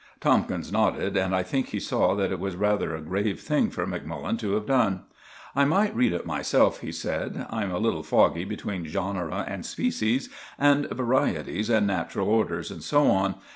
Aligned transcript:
Tomkins 0.19 0.71
nodded, 0.71 1.15
and 1.15 1.35
I 1.35 1.43
think 1.43 1.67
he 1.67 1.79
saw 1.79 2.15
that 2.15 2.31
it 2.31 2.39
was 2.39 2.55
rather 2.55 2.95
a 2.95 3.01
grave 3.03 3.39
thing 3.39 3.69
for 3.69 3.85
Macmullen 3.85 4.35
to 4.39 4.53
have 4.53 4.65
done. 4.65 5.01
"I 5.55 5.63
might 5.63 5.95
read 5.95 6.11
it 6.11 6.25
myself," 6.25 6.79
he 6.79 6.91
said. 6.91 7.45
"I'm 7.51 7.69
a 7.69 7.77
little 7.77 8.01
foggy 8.01 8.43
between 8.43 8.83
genera 8.83 9.45
and 9.47 9.63
species, 9.63 10.27
and 10.57 10.89
varieties 10.89 11.69
and 11.69 11.85
natural 11.85 12.27
orders, 12.29 12.71
and 12.71 12.81
so 12.81 13.09
on. 13.11 13.35